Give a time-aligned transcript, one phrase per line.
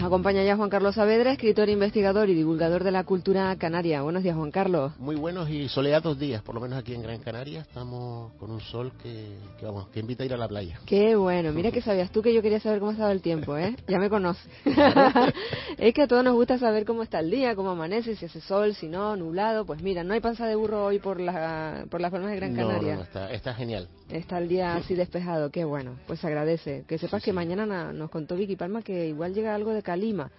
[0.00, 4.00] Nos acompaña ya Juan Carlos Saavedra, escritor, investigador y divulgador de la cultura canaria.
[4.00, 4.92] Buenos días, Juan Carlos.
[4.98, 7.60] Muy buenos y soleados días, por lo menos aquí en Gran Canaria.
[7.60, 10.80] Estamos con un sol que, vamos, que invita a ir a la playa.
[10.86, 11.52] Qué bueno.
[11.52, 13.76] Mira que sabías tú que yo quería saber cómo estaba el tiempo, ¿eh?
[13.88, 14.50] Ya me conoces.
[15.76, 18.40] es que a todos nos gusta saber cómo está el día, cómo amanece, si hace
[18.40, 19.66] sol, si no, nublado.
[19.66, 22.56] Pues mira, no hay panza de burro hoy por, la, por las palmas de Gran
[22.56, 22.96] Canaria.
[22.96, 23.86] No, está, está genial.
[24.08, 25.96] Está el día así despejado, qué bueno.
[26.06, 26.84] Pues agradece.
[26.88, 30.30] Que sepas que mañana nos contó Vicky Palma que igual llega algo de Calima.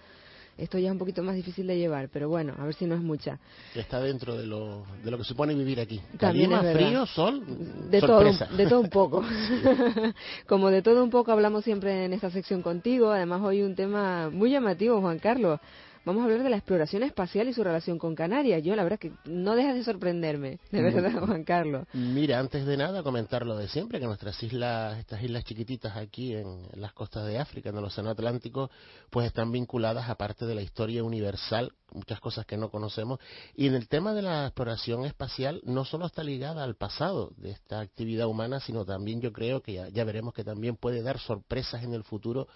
[0.57, 2.95] Esto ya es un poquito más difícil de llevar, pero bueno, a ver si no
[2.95, 3.37] es mucha.
[3.75, 5.99] Está dentro de lo, de lo que supone vivir aquí.
[6.17, 7.43] También frío, sol,
[7.89, 9.25] de todo, de todo un poco.
[10.47, 14.29] Como de todo un poco hablamos siempre en esta sección contigo, además hoy un tema
[14.29, 15.59] muy llamativo, Juan Carlos
[16.05, 18.63] vamos a hablar de la exploración espacial y su relación con Canarias.
[18.63, 21.87] Yo la verdad que no deja de sorprenderme, de verdad, Juan Carlos.
[21.93, 26.35] Mira, antes de nada comentar lo de siempre, que nuestras islas, estas islas chiquititas aquí
[26.35, 28.69] en, las costas de África, en el Océano Atlántico,
[29.09, 33.19] pues están vinculadas a parte de la historia universal, muchas cosas que no conocemos.
[33.55, 37.51] Y en el tema de la exploración espacial, no solo está ligada al pasado de
[37.51, 41.83] esta actividad humana, sino también yo creo que ya veremos que también puede dar sorpresas
[41.83, 42.47] en el futuro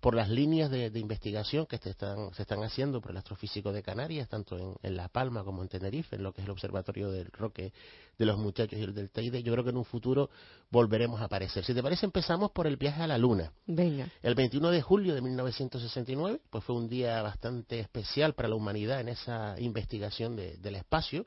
[0.00, 3.82] por las líneas de, investigación que se están, se están haciendo por el astrofísico de
[3.82, 7.26] Canarias, tanto en, La Palma como en Tenerife, en lo que es el Observatorio del
[7.26, 7.72] Roque
[8.18, 10.30] de los Muchachos y el del Teide, yo creo que en un futuro
[10.70, 11.64] volveremos a aparecer.
[11.64, 13.52] Si te parece, empezamos por el viaje a la Luna.
[13.66, 14.08] Venga.
[14.22, 19.00] El 21 de julio de 1969, pues fue un día bastante especial para la humanidad
[19.00, 21.26] en esa investigación del espacio.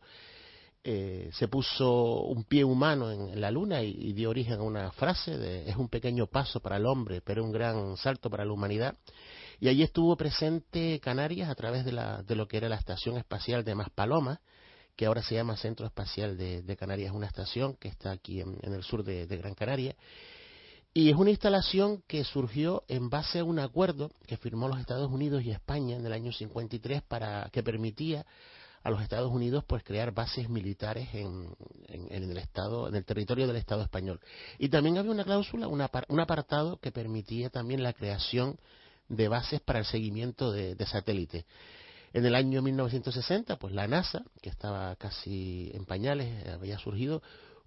[0.86, 5.38] Eh, se puso un pie humano en, la luna y, dio origen a una frase
[5.38, 8.98] de es un pequeño paso para el hombre, pero un gran salto para la humanidad.
[9.62, 13.16] Y allí estuvo presente Canarias a través de, la, de lo que era la Estación
[13.16, 14.40] Espacial de Maspalomas,
[14.98, 18.84] que ahora se llama Centro Espacial de, Canarias, una estación que está aquí en, el
[18.84, 19.96] sur de, de Gran Canaria.
[20.94, 25.10] Y es una instalación que surgió en base a un acuerdo que firmó los Estados
[25.10, 28.26] Unidos y España en el año 53 para que permitía
[28.84, 31.56] a los Estados Unidos pues crear bases militares en,
[31.88, 34.20] el estado en el territorio del Estado español
[34.60, 38.60] y también había una cláusula un apartado que permitía también la creación
[39.08, 41.46] de bases para el seguimiento de, satélites
[42.12, 47.22] en el año 1960 pues la NASA que estaba casi en pañales había surgido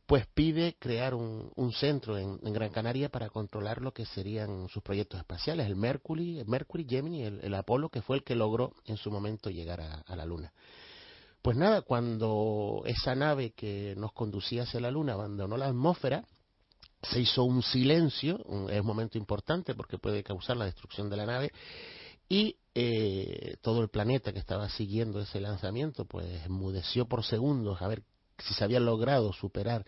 [0.05, 5.19] pues pide crear un, centro en, Gran Canaria para controlar lo que serían sus proyectos
[5.19, 9.11] espaciales, el Mercury, el Mercury Gemini, el Apolo, que fue el que logró en su
[9.11, 10.53] momento llegar a la Luna.
[11.47, 16.25] Pues nada, cuando esa nave que nos conducía hacia la Luna abandonó la atmósfera,
[17.01, 21.25] se hizo un silencio, es un momento importante porque puede causar la destrucción de la
[21.25, 21.53] nave,
[22.29, 27.87] y eh, todo el planeta que estaba siguiendo ese lanzamiento, pues enmudeció por segundos a
[27.87, 28.03] ver
[28.39, 29.87] si se había logrado superar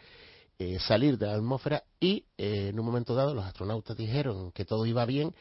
[0.61, 4.65] eh, salir de la atmósfera y eh, en un momento dado los astronautas dijeron que
[4.65, 5.35] todo iba bien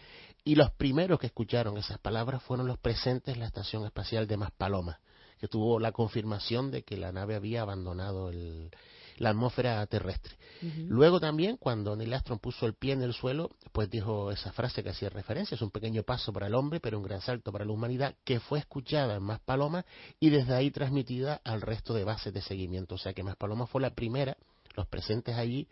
[0.44, 4.38] y los primeros que escucharon esas palabras fueron los presentes en la estación espacial de
[4.38, 4.97] Maspalomas
[5.40, 8.31] que tuvo la confirmación de que la nave había abandonado
[9.18, 10.36] la atmósfera terrestre.
[10.88, 14.84] Luego también, cuando Neil Armstrong puso el pie en el suelo, pues dijo esa frase
[14.84, 17.66] que hacía referencia, es un pequeño paso para el hombre, pero un gran salto para
[17.66, 19.86] la humanidad, que fue escuchada en Más Palomas
[20.19, 22.95] y desde ahí transmitida al resto de bases de seguimiento.
[22.95, 24.38] O sea que Más Palomas fue la primera,
[24.77, 25.68] los presentes allí,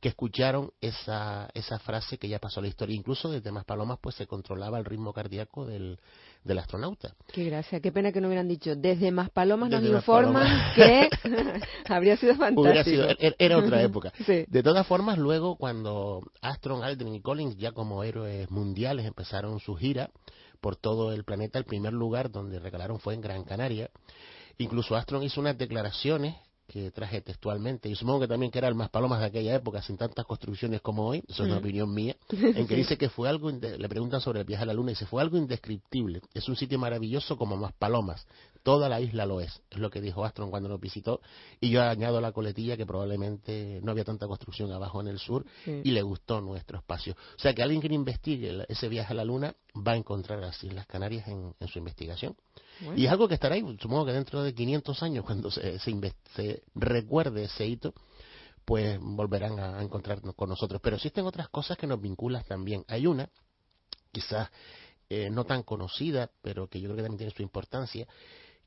[0.00, 2.96] que escucharon esa, esa frase que ya pasó a la historia.
[2.96, 5.98] Incluso desde Más Palomas pues se controlaba el ritmo cardíaco del,
[6.42, 7.14] del astronauta.
[7.32, 11.10] Qué gracia, qué pena que no hubieran dicho, desde Más Palomas nos informan que
[11.88, 13.02] habría sido fantástico.
[13.18, 14.12] Er, era otra época.
[14.26, 19.74] De todas formas, luego cuando Astron, Aldrin y Collins ya como héroes mundiales empezaron su
[19.74, 20.10] gira
[20.60, 23.90] por todo el planeta, el primer lugar donde regalaron fue en Gran Canaria.
[24.58, 26.36] Incluso Astron hizo unas declaraciones
[26.70, 29.82] que traje textualmente, y supongo que también que era el más palomas de aquella época,
[29.82, 31.58] sin tantas construcciones como hoy, eso es una mm.
[31.58, 34.72] opinión mía, en que dice que fue algo, le preguntan sobre el viaje a la
[34.72, 38.24] luna, y dice, fue algo indescriptible, es un sitio maravilloso como más palomas,
[38.62, 41.20] toda la isla lo es, es lo que dijo Astron cuando nos visitó,
[41.60, 45.44] y yo añado la coletilla que probablemente no había tanta construcción abajo en el sur,
[45.66, 47.14] y le gustó nuestro espacio.
[47.36, 50.62] O sea que alguien que investigue ese viaje a la luna va a encontrar las
[50.62, 52.36] Islas Canarias en su investigación.
[52.96, 56.62] Y es algo que estará ahí, supongo que dentro de 500 años, cuando se, se,
[56.74, 57.92] recuerde ese hito,
[58.64, 60.80] pues volverán a, encontrarnos con nosotros.
[60.82, 62.84] Pero existen otras cosas que nos vinculan también.
[62.88, 63.28] Hay una,
[64.12, 64.48] quizás
[65.10, 68.06] eh, no tan conocida, pero que yo creo que también tiene su importancia,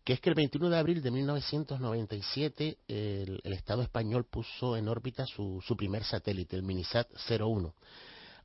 [0.03, 4.87] que es que el 21 de abril de 1997 el, el Estado español puso en
[4.87, 7.73] órbita su, su primer satélite, el Minisat 01.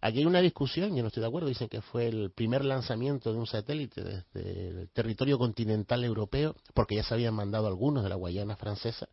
[0.00, 3.32] Aquí hay una discusión, yo no estoy de acuerdo, dicen que fue el primer lanzamiento
[3.32, 8.08] de un satélite desde el territorio continental europeo, porque ya se habían mandado algunos de
[8.08, 9.08] la Guayana francesa,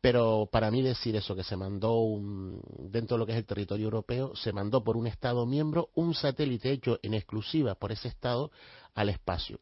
[0.00, 2.04] pero para mí decir eso, que se mandó
[2.78, 6.14] dentro de lo que es el territorio europeo, se mandó por un Estado miembro un
[6.14, 8.50] satélite hecho en exclusiva por ese Estado
[8.94, 9.60] al espacio.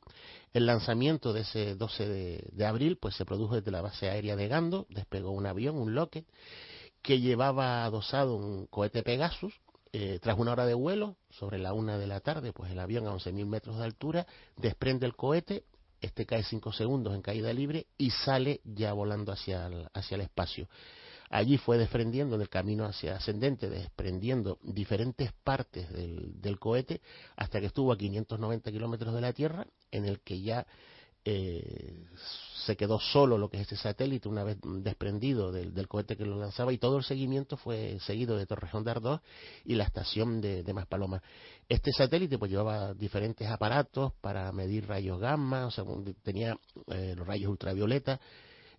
[0.52, 4.36] El lanzamiento de ese 12 de, de abril pues se produjo desde la base aérea
[4.36, 6.24] de Gando, despegó un avión, un Lockheed,
[7.02, 9.54] que llevaba adosado un cohete Pegasus,
[9.92, 13.06] eh, tras una hora de vuelo, sobre la una de la tarde, pues el avión
[13.06, 15.64] a 11.000 metros de altura desprende el cohete,
[16.00, 20.20] este cae cinco segundos en caída libre y sale ya volando hacia el, hacia el
[20.22, 20.68] espacio.
[21.28, 27.00] Allí fue desprendiendo en el camino hacia ascendente, desprendiendo diferentes partes del, del cohete
[27.36, 30.66] hasta que estuvo a 590 kilómetros de la Tierra, en el que ya
[31.28, 32.04] eh,
[32.66, 36.36] se quedó solo lo que es este satélite una vez desprendido del, cohete que lo
[36.36, 39.20] lanzaba y todo el seguimiento fue seguido de Torrejón de Ardós
[39.64, 41.20] y la estación de, de Maspaloma.
[41.68, 45.84] Este satélite pues llevaba diferentes aparatos para medir rayos gamma, o sea,
[46.22, 46.56] tenía
[46.86, 48.20] eh, los rayos ultravioleta,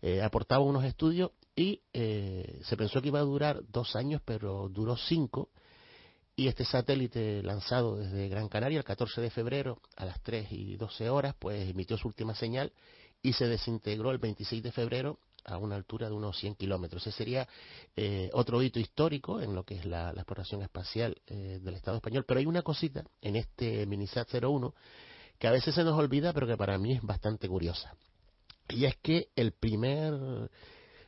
[0.02, 4.96] eh, aportaba unos estudios y se pensó que iba a durar dos años, pero duró
[4.96, 5.50] cinco
[6.39, 10.78] y este satélite lanzado desde Gran Canaria el 14 de febrero a las 3 y
[10.78, 12.72] 12 horas, pues emitió su última señal
[13.24, 17.07] y se desintegró el 26 de febrero a una altura de unos 100 kilómetros.
[17.07, 17.48] Ese sería
[17.95, 22.24] eh, otro hito histórico en lo que es la, exploración espacial eh, del Estado español.
[22.28, 24.75] Pero hay una cosita en este Minisat 01
[25.39, 27.95] que a veces se nos olvida, pero que para mí es bastante curiosa.
[28.69, 30.13] Y es que el primer,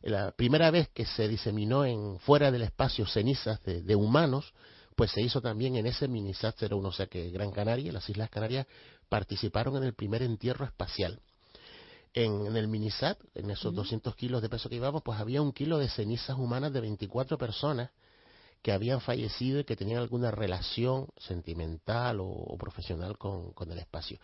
[0.02, 4.56] la primera vez que se diseminó en fuera del espacio cenizas de humanos
[5.00, 8.10] pues se hizo también en ese Minisat 01, o sea que Gran Canaria y las
[8.10, 8.68] Islas Canarias
[9.08, 11.22] participaron en el primer entierro espacial.
[12.14, 15.78] En, el Minisat, en esos 200 kilos de peso que llevamos, pues había un kilo
[15.78, 17.92] de cenizas humanas de 24 personas
[18.62, 24.20] que habían fallecido y que tenían alguna relación sentimental o, profesional con, con, el espacio.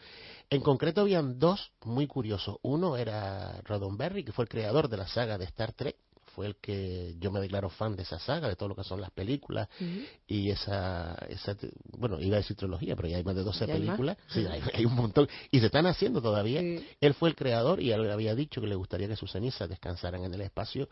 [0.49, 2.57] En concreto habían dos muy curiosos.
[2.63, 5.95] Uno era Roddenberry, que fue el creador de la saga de Star Trek,
[6.35, 8.99] fue el que yo me declaro fan de esa saga, de todo lo que son
[8.99, 9.69] las películas
[10.27, 11.55] y esa, esa,
[11.97, 14.95] bueno, iba a decir trilogía, pero ya hay más de 12 películas, sí, hay, un
[14.95, 16.59] montón, y se están haciendo todavía.
[16.99, 20.23] Él fue el creador y él había dicho que le gustaría que sus cenizas descansaran
[20.25, 20.89] en el espacio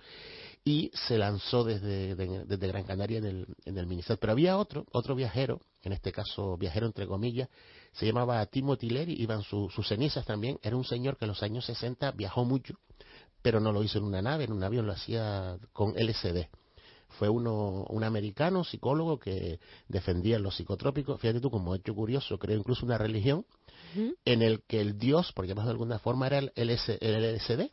[0.63, 4.19] y se lanzó desde, desde Gran Canaria en el, en el Minisat.
[4.19, 7.49] Pero había otro, otro viajero, en este caso viajero entre comillas,
[7.91, 11.65] se llamaba Timothy Leary, iban sus cenizas también, era un señor que en los años
[11.65, 12.75] 60 viajó mucho
[13.43, 16.47] pero no lo hizo en una nave, en un avión lo hacía con LSD.
[17.09, 21.21] Fue uno, un americano psicólogo que defendía los psicotrópicos.
[21.21, 23.45] Fíjate tú, como hecho curioso, creó incluso una religión
[24.25, 27.69] en el que el dios, por llamarlo de alguna forma, era el, LSD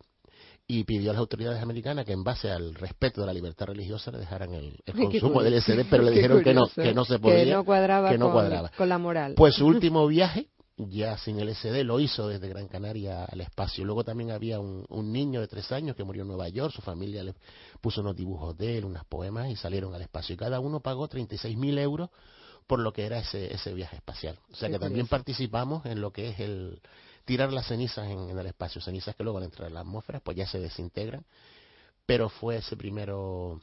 [0.67, 4.11] y pidió a las autoridades americanas que en base al respeto de la libertad religiosa
[4.11, 7.45] le dejaran el, consumo del LSD, pero le dijeron que no, que no se podía,
[7.45, 8.71] que no cuadraba, que no cuadraba.
[8.77, 9.35] con la moral.
[9.37, 10.49] Pues su último viaje
[10.89, 13.85] ya sin LSD, lo hizo desde Gran Canaria al espacio.
[13.85, 17.25] Luego también había un, niño de tres años que murió en Nueva York, su familia
[17.25, 17.35] le
[17.81, 20.35] puso unos dibujos de él, unos poemas y salieron al espacio.
[20.35, 22.11] Y cada uno pagó 36 mil euros
[22.67, 24.39] por lo que era ese, ese viaje espacial.
[24.53, 26.81] O sea que también participamos en lo que es el
[27.25, 30.37] tirar las cenizas en, el espacio, cenizas que luego al entrar en la atmósfera pues
[30.37, 31.25] ya se desintegran.
[32.07, 33.61] Pero fue ese primero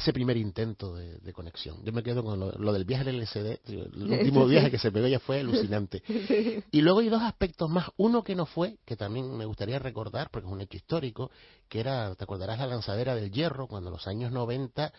[0.00, 1.82] ese primer intento de, conexión.
[1.84, 5.06] Yo me quedo con lo, del viaje del LSD, el último viaje que se pegó
[5.06, 6.02] ya fue alucinante.
[6.72, 7.90] Y luego hay dos aspectos más.
[7.96, 11.30] Uno que no fue, que también me gustaría recordar, porque es un hecho histórico,
[11.68, 14.92] que era, te acordarás, la lanzadera del hierro, cuando en los años 90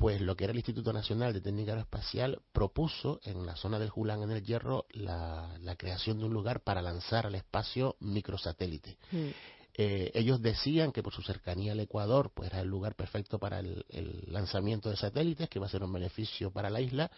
[0.00, 3.90] pues lo que era el Instituto Nacional de Técnica Aeroespacial propuso en la zona del
[3.90, 8.96] Julán en el Hierro la, creación de un lugar para lanzar al espacio microsatélite.
[9.12, 9.28] Mm.
[9.74, 13.60] Eh, ellos decían que por su cercanía al Ecuador pues era el lugar perfecto para
[13.60, 13.84] el,
[14.26, 17.10] lanzamiento de satélites, que iba a ser un beneficio para la isla,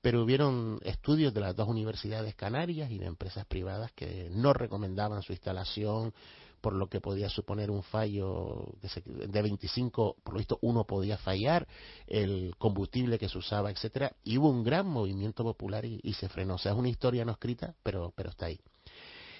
[0.00, 5.22] pero hubieron estudios de las dos universidades canarias y de empresas privadas que no recomendaban
[5.22, 6.12] su instalación
[6.60, 8.72] por lo que podía suponer un fallo
[9.04, 11.68] de 25, por lo visto uno podía fallar,
[12.06, 16.54] el combustible que se usaba, etcétera, y hubo un gran movimiento popular y, se frenó.
[16.54, 18.58] O sea, es una historia no escrita, pero, pero está ahí.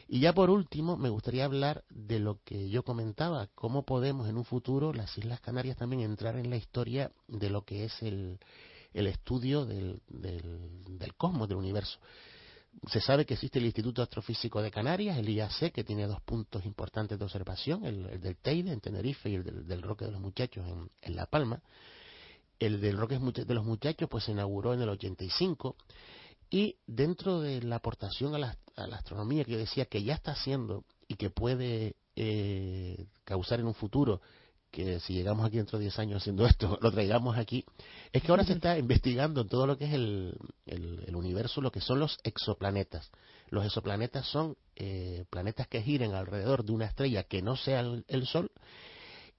[0.07, 4.37] Y ya por último, me gustaría hablar de lo que yo comentaba, cómo podemos en
[4.37, 8.39] un futuro las Islas Canarias también entrar en la historia de lo que es el,
[8.93, 11.99] el estudio del, del cosmos, del universo
[12.89, 16.65] se sabe que existe el Instituto Astrofísico de Canarias, el IAC, que tiene dos puntos
[16.65, 20.67] importantes de observación, el, del Teide en Tenerife y el del, Roque de los Muchachos
[21.03, 21.63] en, La Palma.
[22.59, 25.77] El del Roque de los Muchachos pues se inauguró en el 85
[26.55, 30.85] y dentro de la aportación a la, astronomía que yo decía que ya está haciendo
[31.09, 34.21] y que puede eh, causar en un futuro
[34.71, 37.65] que si llegamos aquí dentro de 10 años haciendo esto, lo traigamos aquí,
[38.13, 41.73] es que ahora se está investigando en todo lo que es el, el, universo, lo
[41.73, 43.11] que son los exoplanetas.
[43.49, 48.27] Los exoplanetas son eh, planetas que giren alrededor de una estrella que no sea el,
[48.29, 48.53] Sol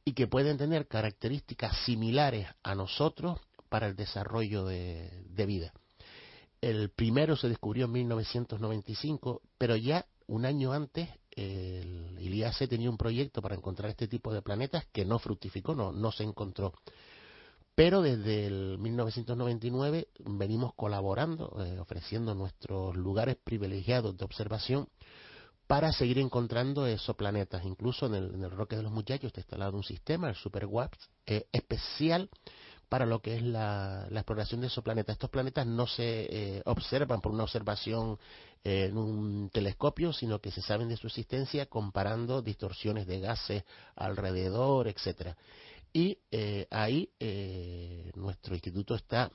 [0.04, 5.74] y que pueden tener características similares a nosotros para el desarrollo de, de vida.
[6.66, 12.98] El primero se descubrió en 1995, pero ya un año antes el, IAC tenía un
[12.98, 16.74] proyecto para encontrar este tipo de planetas que no fructificó, no, no se encontró.
[17.76, 24.88] Pero desde el 1999 venimos colaborando, eh, ofreciendo nuestros lugares privilegiados de observación
[25.68, 27.64] para seguir encontrando esos planetas.
[27.64, 30.68] Incluso en el, Roque de los Muchachos está instalado un sistema, el Super
[31.28, 32.28] eh, especial
[32.90, 35.14] para lo que es la, exploración de esos planetas.
[35.14, 38.18] Estos planetas no se eh, observan por una observación
[38.64, 43.64] eh, en un telescopio, sino que se saben de su existencia comparando distorsiones de gases
[43.96, 45.36] alrededor, etcétera.
[45.94, 47.10] Y eh, ahí
[48.16, 49.32] nuestro instituto está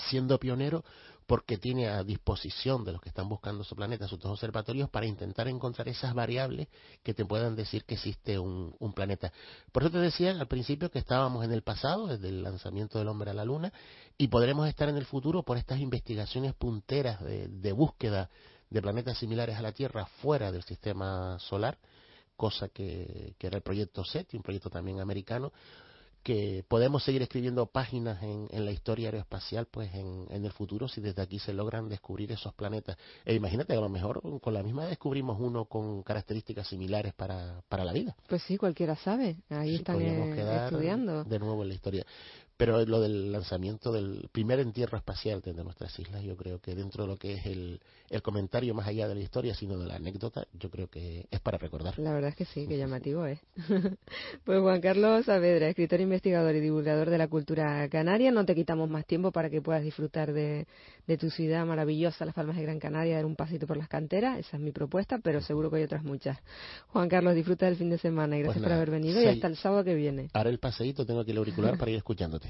[0.00, 0.84] siendo pionero
[1.30, 5.06] porque tiene a disposición de los que están buscando su planeta sus dos observatorios para
[5.06, 6.66] intentar encontrar esas variables
[7.04, 9.32] que te puedan decir que existe un, planeta.
[9.70, 13.06] Por eso te decía al principio que estábamos en el pasado, desde el lanzamiento del
[13.06, 13.72] hombre a la luna,
[14.18, 18.28] y podremos estar en el futuro por estas investigaciones punteras de, búsqueda
[18.68, 21.78] de planetas similares a la Tierra fuera del sistema solar,
[22.34, 25.52] cosa que, que era el proyecto SETI, un proyecto también americano,
[26.22, 31.22] que podemos seguir escribiendo páginas en, la historia aeroespacial pues en, el futuro si desde
[31.22, 32.96] aquí se logran descubrir esos planetas.
[33.24, 37.84] E imagínate, a lo mejor con la misma descubrimos uno con características similares para, para
[37.84, 38.16] la vida.
[38.28, 39.36] Pues sí, cualquiera sabe.
[39.48, 41.24] Ahí están eh, estudiando.
[41.24, 42.06] De nuevo en la historia.
[42.60, 47.04] Pero lo del lanzamiento del primer entierro espacial de nuestras islas, yo creo que dentro
[47.04, 49.94] de lo que es el, el comentario más allá de la historia, sino de la
[49.94, 51.98] anécdota, yo creo que es para recordar.
[51.98, 53.40] La verdad es que sí, que llamativo es.
[54.44, 58.90] pues Juan Carlos Saavedra, escritor, investigador y divulgador de la cultura canaria, no te quitamos
[58.90, 60.66] más tiempo para que puedas disfrutar de,
[61.06, 64.38] de tu ciudad maravillosa, las Palmas de Gran Canaria, dar un pasito por las canteras,
[64.38, 66.38] esa es mi propuesta, pero seguro que hay otras muchas.
[66.88, 69.46] Juan Carlos, disfruta del fin de semana y gracias pues por haber venido y hasta
[69.46, 70.28] el sábado que viene.
[70.34, 72.49] Haré el paseíto, tengo aquí el auricular para ir escuchándote.